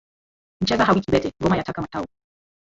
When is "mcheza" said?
0.61-0.85